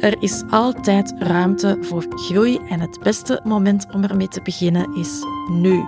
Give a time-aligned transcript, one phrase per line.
[0.00, 5.22] er is altijd ruimte voor groei en het beste moment om ermee te beginnen is
[5.50, 5.84] nu.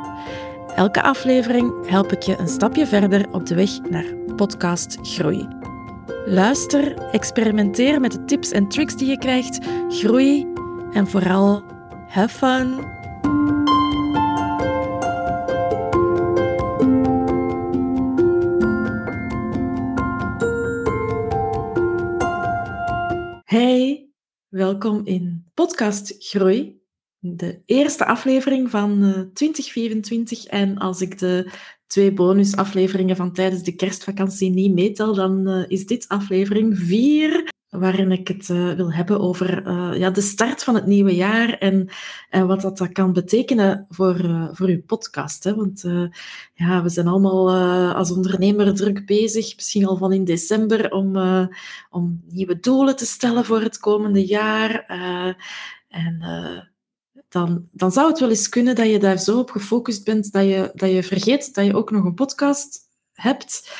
[0.75, 5.49] Elke aflevering help ik je een stapje verder op de weg naar podcast groei.
[6.25, 10.47] Luister, experimenteer met de tips en tricks die je krijgt, groei
[10.93, 11.63] en vooral
[12.09, 12.99] have fun.
[23.51, 24.09] Hey,
[24.49, 26.81] welkom in Podcast Groei,
[27.19, 29.01] de eerste aflevering van
[29.35, 30.45] 2024.
[30.45, 31.51] Eh, en als ik de
[31.87, 38.13] twee bonusafleveringen van tijdens de kerstvakantie niet meetel, dan uh, is dit aflevering 4 waarin
[38.13, 41.89] ik het uh, wil hebben over uh, ja, de start van het nieuwe jaar en,
[42.31, 45.45] en wat dat, dat kan betekenen voor, uh, voor uw podcast.
[45.45, 45.55] Hè?
[45.55, 45.83] Want
[46.55, 47.55] ja, we zijn allemaal
[47.95, 51.17] als ondernemer druk bezig, misschien al van in december, om,
[51.91, 54.85] om nieuwe doelen te stellen voor het komende jaar.
[55.89, 56.23] en
[57.29, 60.45] dan, dan zou het wel eens kunnen dat je daar zo op gefocust bent dat
[60.45, 62.90] je, dat je vergeet dat je ook nog een podcast
[63.21, 63.71] hebt.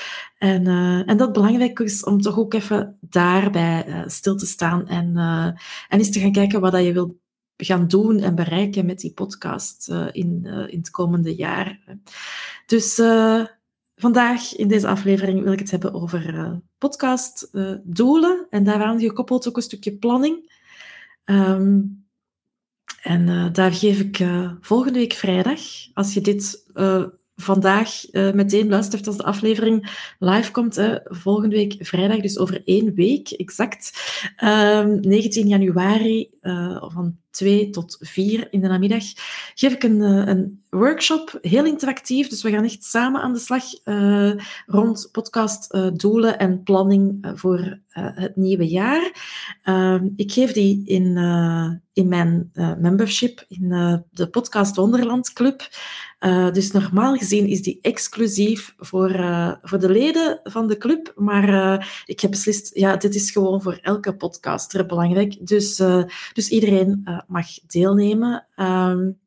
[0.41, 4.89] En, uh, en dat belangrijk is om toch ook even daarbij uh, stil te staan
[4.89, 5.45] en, uh,
[5.89, 7.19] en eens te gaan kijken wat dat je wil
[7.57, 11.99] gaan doen en bereiken met die podcast in, in het komende jaar.
[12.67, 12.95] Dus
[13.97, 19.63] vandaag in deze aflevering wil ik het hebben over podcastdoelen en daaraan gekoppeld ook een
[19.63, 20.53] stukje planning.
[21.25, 22.05] Um,
[23.03, 24.25] en daar geef ik
[24.61, 25.61] volgende week vrijdag,
[25.95, 26.65] als je dit
[27.41, 31.01] vandaag uh, meteen luistert als de aflevering live komt.
[31.05, 33.93] Volgende week vrijdag, dus over één week exact.
[34.41, 39.05] 19 ehm, januari uh, van 2 tot 4 in de namiddag
[39.55, 42.29] geef ik een, uh, een workshop, heel interactief.
[42.29, 43.65] Dus we gaan echt samen aan de slag
[44.67, 49.13] rond podcastdoelen en planning voor het nieuwe jaar.
[49.63, 51.17] Ehm, ik geef die in,
[51.93, 53.69] in mijn membership in
[54.11, 55.69] de Podcast Wonderland Club.
[56.21, 61.13] Uh, dus normaal gezien is die exclusief voor, uh, voor de leden van de club.
[61.17, 65.47] Maar uh, ik heb beslist, ja, dit is gewoon voor elke podcaster belangrijk.
[65.47, 65.83] Dus,
[66.33, 68.47] dus iedereen mag deelnemen.
[68.57, 69.19] Um,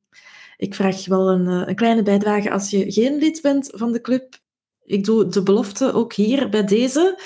[0.57, 4.41] ik vraag wel een, een kleine bijdrage als je geen lid bent van de club.
[4.83, 7.21] Ik doe de belofte ook hier bij deze.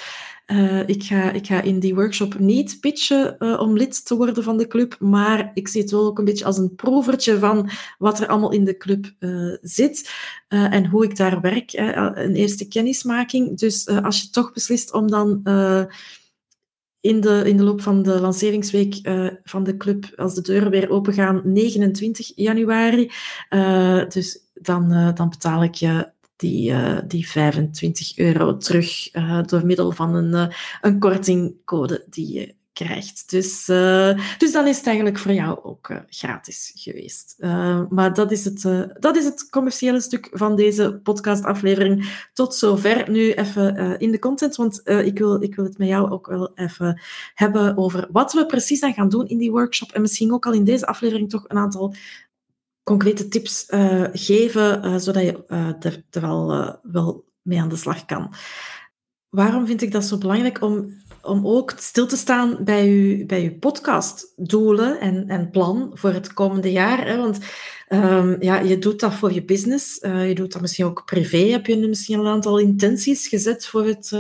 [0.48, 4.44] Uh, ik, ga, ik ga in die workshop niet pitchen uh, om lid te worden
[4.44, 7.70] van de club, maar ik zie het wel ook een beetje als een proevertje van
[7.98, 9.14] wat er allemaal in de club
[9.62, 10.12] zit
[10.48, 11.74] en hoe ik daar werk.
[11.74, 13.58] een eerste kennismaking.
[13.58, 15.42] Dus als je toch beslist om dan
[17.00, 19.00] in, de, in de loop van de lanceringsweek
[19.44, 23.12] van de club, als de deuren weer open gaan, 29 januari,
[24.08, 26.74] dus dan, dan betaal ik je die,
[27.08, 29.12] die 25 euro terug
[29.46, 32.56] door middel van een, een kortingcode die je
[32.86, 33.30] krijgt.
[33.30, 33.66] Dus,
[34.38, 37.36] dus dan is het eigenlijk voor jou ook gratis geweest.
[37.90, 38.62] maar dat is, het,
[39.00, 42.26] dat is het commerciële stuk van deze podcastaflevering.
[42.34, 43.12] Tot zover.
[43.12, 46.52] Nu even in de content, want ik, wil, ik wil het met jou ook wel
[46.56, 47.02] even
[47.34, 49.92] hebben over wat we precies aan gaan doen in die workshop.
[49.92, 51.94] En misschien ook al in deze aflevering toch een aantal
[52.84, 53.66] concrete tips
[54.14, 55.46] geven, zodat je
[55.80, 58.34] er, er wel mee aan de slag kan.
[59.30, 60.62] Waarom vind ik dat zo belangrijk?
[60.62, 60.94] Om,
[61.28, 66.34] om ook stil te staan bij je, bij uw podcastdoelen en, en plan voor het
[66.34, 67.08] komende jaar.
[67.08, 67.18] Hè?
[67.18, 67.40] Want
[67.90, 69.98] um, ja, je doet dat voor je business.
[70.02, 71.38] je doet dat misschien ook privé.
[71.38, 74.12] Heb je misschien een aantal intenties gezet voor het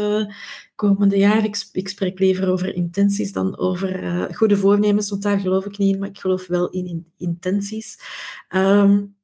[0.78, 1.44] komende jaar.
[1.44, 5.77] Ik, ik spreek liever over intenties dan over uh, goede voornemens, want daar geloof ik
[5.77, 8.00] niet in, maar ik geloof wel in, in intenties.
[8.56, 9.15] Um,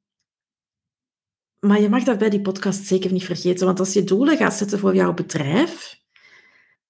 [1.60, 4.54] maar je mag dat bij die podcast zeker niet vergeten, want als je doelen gaat
[4.54, 6.02] zetten voor jouw bedrijf,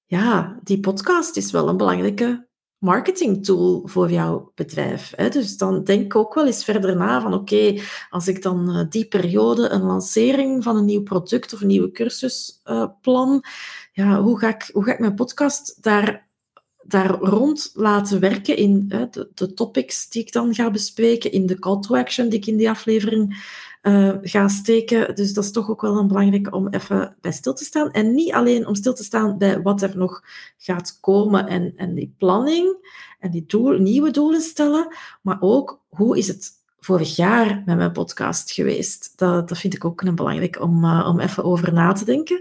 [0.06, 2.47] ja, die podcast is wel een belangrijke
[2.85, 5.12] marketingtool voor jouw bedrijf.
[5.17, 5.29] Hè?
[5.29, 7.81] Dus dan denk ook wel eens verder na van oké,
[8.11, 11.91] als ik dan uh, die periode een lancering van een nieuw product of een nieuwe
[11.91, 13.45] cursus uh, plan,
[13.93, 16.29] ja, hoe, ga ik, hoe ga ik mijn podcast daar,
[16.83, 18.89] daar rond laten werken in
[19.35, 22.56] de topics die ik dan ga bespreken, in de call to action die ik in
[22.56, 23.37] die aflevering
[23.84, 25.14] uh, ga steken.
[25.14, 27.90] Dus dat is toch ook wel een belangrijk om even bij stil te staan.
[27.90, 30.22] En niet alleen om stil te staan bij wat er nog
[30.56, 33.46] gaat komen en, en die planning en die
[33.78, 39.12] nieuwe doelen stellen, maar ook hoe is het vorig jaar met mijn podcast geweest.
[39.16, 42.40] Dat, dat vind ik ook een belangrijk om, uh, om even over na te denken.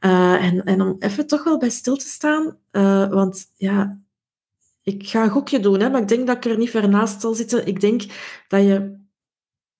[0.00, 2.56] Uh, en, en om even toch wel bij stil te staan.
[3.10, 3.98] Want ja,
[4.82, 7.20] ik ga een gokje doen, hè, maar ik denk dat ik er niet ver naast
[7.20, 7.66] zal zitten.
[7.66, 8.02] Ik denk
[8.48, 8.98] dat je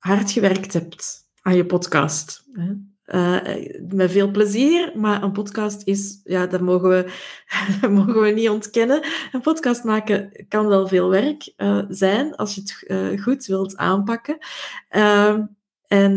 [0.00, 2.44] hard gewerkt hebt aan je podcast.
[2.52, 2.88] Hè.
[3.12, 7.12] Uh, met veel plezier, maar een podcast is, ja, dat mogen we,
[7.98, 9.04] mogen we niet ontkennen.
[9.32, 13.76] Een podcast maken kan wel veel werk uh, zijn als je het uh, goed wilt
[13.76, 14.38] aanpakken.
[14.88, 15.46] Ehm,
[15.86, 16.14] en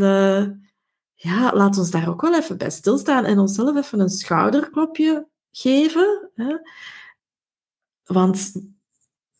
[1.13, 6.29] ja, laat ons daar ook wel even bij stilstaan en onszelf even een schouderklopje geven.
[6.35, 6.57] Hè?
[8.03, 8.51] Want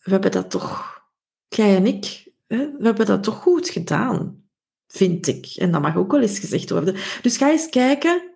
[0.01, 1.01] we hebben dat toch,
[1.48, 2.32] jij en ik?
[2.57, 4.44] We hebben dat toch goed gedaan
[4.88, 5.45] vind ik.
[5.55, 6.95] En dat mag ook wel eens gezegd worden.
[7.21, 8.31] Dus ga eens kijken.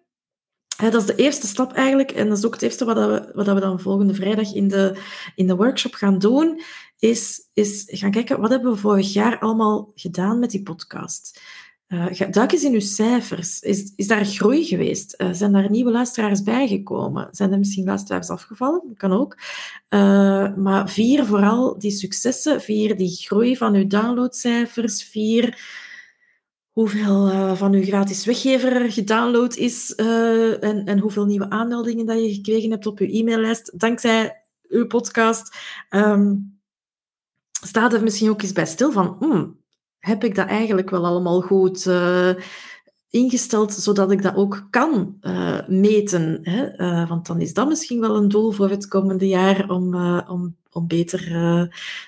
[0.77, 2.11] Dat is de eerste stap eigenlijk.
[2.11, 5.01] En dat is ook het eerste wat we, wat we dan volgende vrijdag in de,
[5.35, 6.61] in de workshop gaan doen.
[6.99, 11.41] Is, is gaan kijken, wat hebben we vorig jaar allemaal gedaan met die podcast?
[11.87, 13.59] Uh, duik eens in uw cijfers.
[13.59, 15.15] Is, is daar groei geweest?
[15.17, 17.27] Uh, zijn daar nieuwe luisteraars bijgekomen?
[17.31, 18.81] Zijn er misschien luisteraars afgevallen?
[18.87, 19.37] Dat kan ook.
[19.89, 25.59] Uh, maar vier vooral die successen, vier die groei van uw downloadcijfers, vier
[26.69, 32.71] hoeveel van uw gratis weggever gedownload is en, en hoeveel nieuwe aanmeldingen dat je gekregen
[32.71, 35.57] hebt op uw e-maillijst dankzij uw podcast.
[35.89, 36.59] Um,
[37.51, 39.57] staat er misschien ook eens bij stil van, hmm,
[39.99, 42.33] heb ik dat eigenlijk wel allemaal goed uh,
[43.09, 45.19] ingesteld, zodat ik dat ook kan
[45.67, 46.39] meten?
[46.41, 47.05] Hè?
[47.07, 49.95] want dan is dat misschien wel een doel voor het komende jaar om,
[50.27, 51.19] om om beter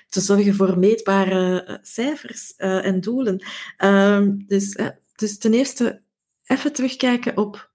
[0.08, 3.44] te zorgen voor meetbare cijfers en doelen.
[3.76, 4.78] Ehm, dus,
[5.14, 6.02] dus ten eerste
[6.50, 7.70] even terugkijken op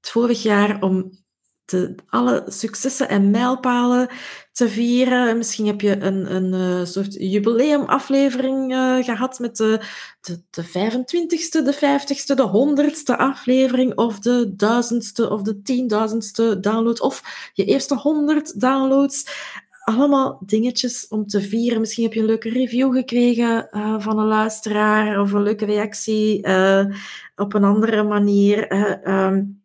[0.00, 1.10] het vorig jaar om
[1.64, 4.08] de, alle successen en mijlpalen
[4.52, 5.36] te vieren.
[5.36, 8.74] Misschien heb je een, een soort jubileumaflevering
[9.04, 9.80] gehad met de,
[10.20, 17.00] de, de 25ste, de 50ste, de 100ste aflevering of de duizendste of de tienduizendste download
[17.00, 17.22] of
[17.52, 19.26] je eerste 100 downloads
[19.84, 21.80] allemaal dingetjes om te vieren.
[21.80, 26.38] Misschien heb je een leuke review gekregen uh, van een luisteraar of een leuke reactie
[27.36, 28.72] op een andere manier.
[29.08, 29.62] Um,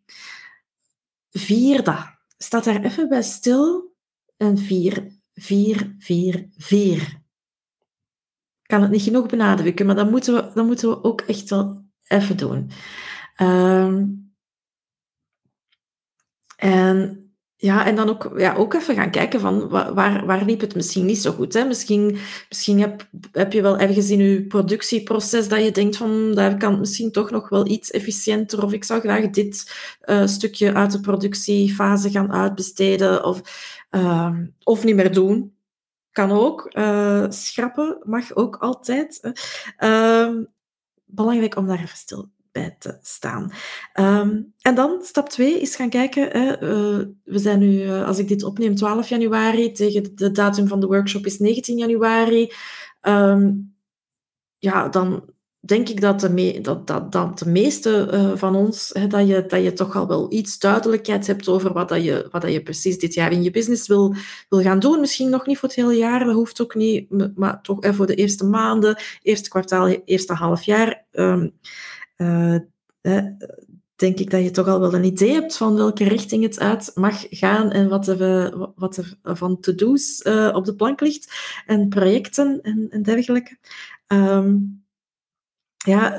[1.30, 2.18] vier dat.
[2.38, 3.94] Staat daar even bij stil.
[4.36, 7.00] En vier, vier, vier, vier.
[8.62, 11.50] Ik kan het niet genoeg benadrukken, maar dat moeten we, dat moeten we ook echt
[11.50, 12.70] wel even doen.
[13.40, 14.32] Um,
[16.56, 17.29] en
[17.62, 21.06] ja, en dan ook, ja, ook even gaan kijken van waar, waar liep het misschien
[21.06, 21.52] niet zo goed.
[21.52, 21.64] Hè?
[21.64, 22.18] Misschien,
[22.48, 26.70] misschien heb, heb je wel ergens in je productieproces dat je denkt van daar kan
[26.70, 29.72] het misschien toch nog wel iets efficiënter of ik zou graag dit
[30.04, 33.40] uh, stukje uit de productiefase gaan uitbesteden of,
[33.90, 35.54] uh, of niet meer doen.
[36.12, 36.70] Kan ook.
[36.72, 39.32] Uh, schrappen mag ook altijd.
[39.76, 40.44] Ehm,
[41.04, 43.52] belangrijk om daar even stil bij te staan.
[44.00, 46.28] Um, en dan, stap 2, is gaan kijken.
[46.28, 49.72] Hè, uh, we zijn nu, uh, als ik dit opneem, 12 januari.
[49.72, 52.52] Tegen de datum van de workshop is 19 januari.
[53.02, 53.74] Um,
[54.58, 55.24] ja, dan
[55.60, 59.28] denk ik dat de, me dat, dat, dat de meeste uh, van ons, hè, dat,
[59.28, 62.52] je, dat je toch al wel iets duidelijkheid hebt over wat, dat je, wat dat
[62.52, 64.14] je precies dit jaar in je business wil,
[64.48, 65.00] wil gaan doen.
[65.00, 68.14] Misschien nog niet voor het hele jaar, dat hoeft ook niet, maar toch voor de
[68.14, 71.04] eerste maanden, eerste kwartaal, eerste half jaar.
[71.12, 71.52] Um,
[72.20, 72.56] uh,
[74.00, 76.90] denk ik dat je toch al wel een idee hebt van welke richting het uit
[76.94, 81.32] mag gaan en wat er, wat er van to-do's uh, op de plank ligt
[81.66, 83.58] en projecten en, en dergelijke.
[84.06, 84.84] Um,
[85.76, 86.16] ja,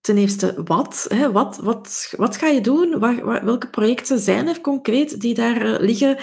[0.00, 1.06] ten eerste, wat?
[1.08, 1.32] Hè?
[1.32, 2.98] Wat, wat, wat ga je doen?
[3.44, 6.18] Welke projecten zijn er concreet die daar liggen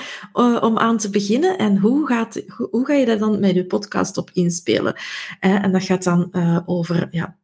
[0.62, 1.58] om aan te beginnen?
[1.58, 4.96] En hoe, gaat, hoe, ga je daar dan met je podcast op inspelen?
[5.40, 6.32] en dat gaat dan
[6.66, 7.41] over ja,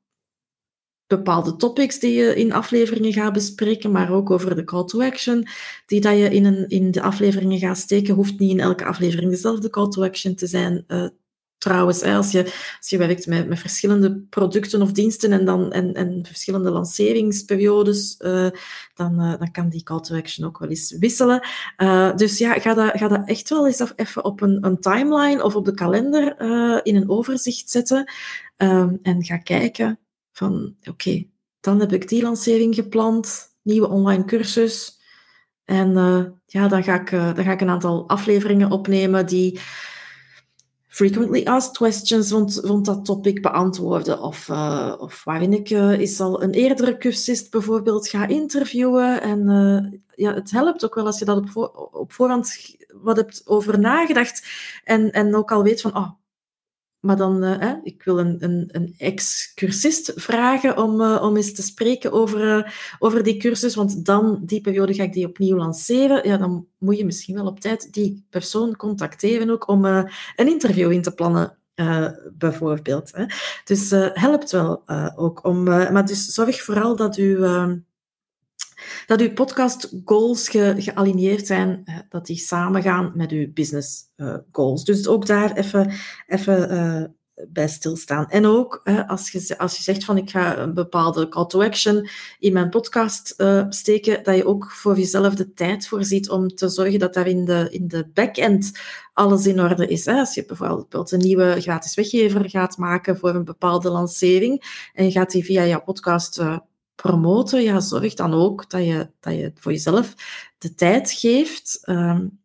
[1.08, 5.48] bepaalde topics die je in afleveringen gaat bespreken, maar ook over de call to action
[5.86, 8.16] die dat je in, een, in de afleveringen gaat steken.
[8.16, 10.84] Hoeft niet in elke aflevering dezelfde call to action te zijn.
[10.88, 11.08] Uh,
[11.58, 12.44] trouwens, als, je,
[12.78, 18.16] als je werkt met, met verschillende producten of diensten en, dan, en, en verschillende lanceringsperiodes,
[18.20, 18.48] uh,
[18.94, 21.48] dan, uh, dan kan die call to action ook wel eens wisselen.
[22.16, 25.56] dus ja, ga dat, ga dat echt wel eens even op een, een timeline of
[25.56, 26.42] op de kalender
[26.84, 28.12] in een overzicht zetten
[28.58, 30.00] um, en ga kijken
[30.38, 31.28] van oké,
[31.60, 35.00] dan heb ik die lancering gepland, nieuwe online cursus.
[35.64, 39.60] En uh, ja, dan ga, ik, uh, dan ga ik een aantal afleveringen opnemen die
[40.88, 44.22] frequently asked questions rond, rond dat topic beantwoorden.
[44.22, 49.22] Of, uh, of waarin ik is al een eerdere cursist bijvoorbeeld ga interviewen.
[49.22, 53.42] En ja, het helpt ook wel als je dat op, voor, op voorhand wat hebt
[53.46, 54.48] over nagedacht.
[54.84, 56.10] En, en ook al weet van, oh,
[57.00, 61.62] maar dan, uh, ik wil een, een, een ex-cursist vragen om, uh, om eens te
[61.62, 66.28] spreken over, uh, over die cursus, want dan, die periode, ga ik die opnieuw lanceren.
[66.28, 70.92] Ja, dan moet je misschien wel op tijd die persoon contacteren ook om een interview
[70.92, 71.58] in te plannen,
[72.38, 73.12] bijvoorbeeld.
[73.16, 73.26] Hè.
[73.64, 74.84] Dus helpt wel
[75.16, 75.64] ook om...
[75.64, 77.40] maar dus zorg vooral dat u
[79.08, 84.84] dat uw podcast goals ge, gealigneerd zijn, dat die samengaan met uw business uh, goals.
[84.84, 85.92] Dus ook daar even,
[86.28, 87.04] even uh,
[87.48, 88.30] bij stilstaan.
[88.30, 92.10] En ook als, je, als zegt van ik ga een bepaalde call to action
[92.40, 96.70] in mijn podcast uh, steken, dat je ook voor jezelf de tijd voorziet om te
[96.70, 98.72] zorgen dat daar in de, in de back-end
[99.14, 100.06] alles in orde is.
[100.06, 100.14] Hè?
[100.14, 105.12] Als je bijvoorbeeld een nieuwe gratis weggever gaat maken voor een bepaalde lancering en je
[105.12, 106.42] gaat die via jouw podcast
[107.02, 110.14] promoten, ja, zorg dan ook dat je, dat je voor jezelf
[110.58, 112.40] de tijd geeft um,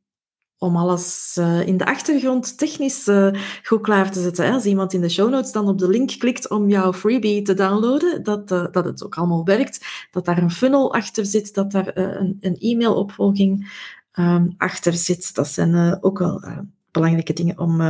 [0.59, 3.33] om alles uh, in de achtergrond technisch uh,
[3.63, 4.45] goed klaar te zetten.
[4.45, 4.53] Hè.
[4.53, 7.55] Als iemand in de show notes dan op de link klikt om jouw freebie te
[7.55, 11.71] downloaden, dat, uh, dat het ook allemaal werkt, dat daar een funnel achter zit, dat
[11.71, 13.73] daar een, een e-mailopvolging
[14.19, 15.35] um, achter zit.
[15.35, 16.43] Dat zijn ook wel
[16.91, 17.81] belangrijke dingen om,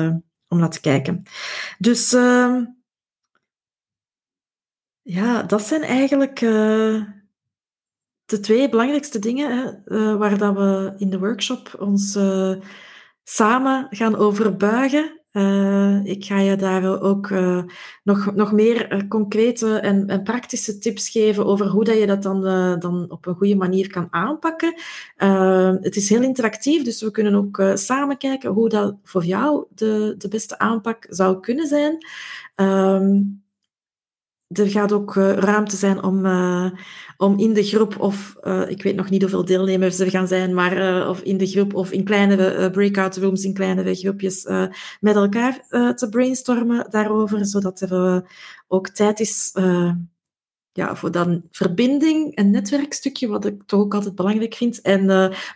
[0.48, 1.22] om naar te kijken.
[1.78, 2.64] Dus ehm,
[5.02, 7.02] ja, dat zijn eigenlijk uh,
[8.24, 12.54] de twee belangrijkste dingen hè, uh, waar dat we in de workshop ons uh,
[13.24, 15.20] samen gaan over buigen.
[16.04, 17.30] ik ga je daar ook
[18.02, 22.42] nog, nog meer concrete en, en, praktische tips geven over hoe dat je dat dan,
[22.80, 24.74] dan op een goede manier kan aanpakken.
[25.82, 30.14] het is heel interactief, dus we kunnen ook samen kijken hoe dat voor jou de,
[30.18, 31.98] de beste aanpak zou kunnen zijn.
[32.54, 33.20] Ehm,
[34.52, 36.70] er gaat ook uh, ruimte zijn om, uh,
[37.16, 40.54] om in de groep, of uh, ik weet nog niet hoeveel deelnemers er gaan zijn,
[40.54, 44.44] maar of in de groep of in kleinere breakout rooms, in kleinere groepjes,
[45.00, 48.24] met elkaar te brainstormen daarover, zodat er
[48.68, 49.52] ook tijd is
[50.72, 54.80] ja, voor dan verbinding en netwerkstukje, wat ik toch ook altijd belangrijk vind.
[54.80, 55.06] En,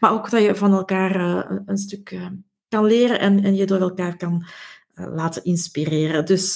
[0.01, 1.15] maar ook dat je van elkaar
[1.51, 2.21] een, een, stuk
[2.69, 4.47] kan leren en, en je door elkaar kan
[4.95, 6.27] laten inspireren.
[6.27, 6.55] Dus,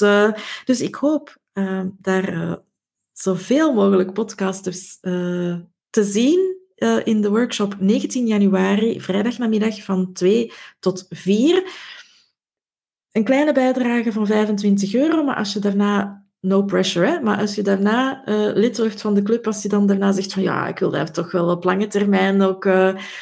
[0.65, 2.55] dus ik hoop uh, daar uh,
[3.13, 5.57] zoveel mogelijk podcasters uh,
[5.91, 6.59] te zien
[7.05, 11.65] in de workshop 19 januari, vrijdag namiddag van 2 tot 4.
[13.13, 17.21] Een kleine bijdrage van 25 euro, maar als je daarna no pressure, hè?
[17.21, 18.23] maar als je daarna
[18.55, 21.13] lid wordt van de club, als je dan daarna zegt van ja, ik wil daar
[21.13, 22.69] toch wel op lange termijn ook,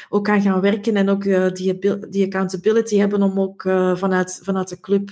[0.09, 3.63] ook aan gaan werken en ook die, die accountability hebben om ook
[3.95, 5.11] vanuit, vanuit de club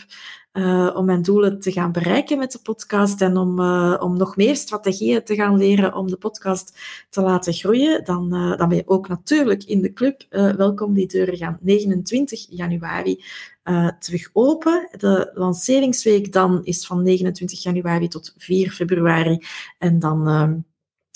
[0.56, 4.36] uh, om mijn doelen te gaan bereiken met de podcast en om, uh, om nog
[4.36, 6.78] meer strategieën te gaan leren om de podcast
[7.10, 10.94] te laten groeien, dan, uh, dan ben je ook natuurlijk in de club welkom.
[10.94, 13.24] Die deuren gaan 29 januari
[13.98, 14.88] terug open.
[14.98, 19.38] De lanceringsweek dan is van 29 januari tot 4 februari.
[19.78, 20.64] En dan,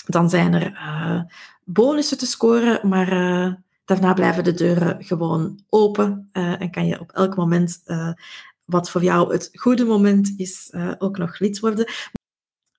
[0.06, 1.26] dan zijn er
[1.64, 3.08] bonussen te scoren, maar
[3.84, 7.82] daarna blijven de deuren gewoon open en kan je op elk moment
[8.70, 11.92] wat voor jou het goede moment is, uh, ook nog lid worden.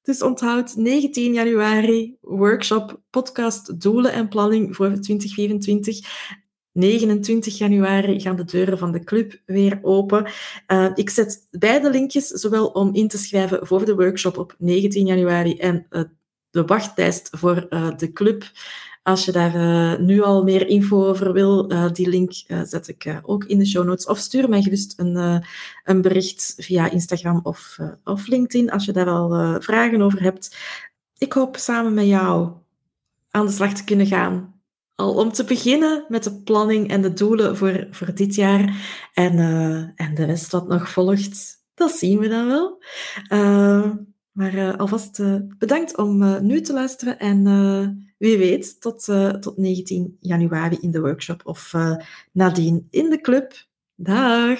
[0.02, 6.30] Dus onthoud 19 januari workshop podcast doelen en planning voor 2024.
[6.74, 10.32] 29 januari gaan de deuren van de club weer open.
[10.68, 15.06] Uh, ik zet beide linkjes, zowel om in te schrijven voor de workshop op 19
[15.06, 16.04] januari en uh,
[16.50, 17.68] de wachtlijst voor
[17.98, 18.52] de club
[19.04, 22.88] als je daar uh, nu al meer info over wil, uh, die link uh, zet
[22.88, 24.06] ik ook in de show notes.
[24.06, 25.44] Of stuur mij gerust een,
[25.84, 30.58] een bericht via Instagram of, of LinkedIn als je daar al vragen over hebt.
[31.18, 32.52] Ik hoop samen met jou
[33.30, 34.60] aan de slag te kunnen gaan.
[34.96, 38.76] Al om te beginnen met de planning en de doelen voor, voor dit jaar.
[39.14, 39.38] En,
[39.96, 42.80] en de rest wat nog volgt, dat zien we dan wel.
[44.32, 45.22] Maar alvast
[45.58, 47.44] bedankt om nu te luisteren en
[48.18, 49.04] wie weet, tot,
[49.40, 51.74] tot 19 januari in de workshop of
[52.32, 53.54] nadien in de club.
[53.96, 54.60] Dag!